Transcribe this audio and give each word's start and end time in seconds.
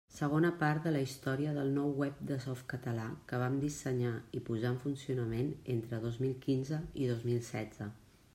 Segona 0.13 0.49
part 0.61 0.85
de 0.87 0.91
la 0.93 1.01
història 1.07 1.51
del 1.57 1.69
nou 1.75 1.91
web 2.03 2.23
de 2.31 2.37
Softcatalà, 2.45 3.05
que 3.33 3.43
vam 3.43 3.59
dissenyar 3.65 4.15
i 4.41 4.43
posar 4.49 4.73
en 4.77 4.81
funcionament 4.87 5.53
entre 5.77 6.01
dos 6.09 6.21
mil 6.25 6.37
quinze 6.49 6.81
i 7.05 7.13
dos 7.13 7.25
mil 7.31 7.43
setze. 7.53 7.93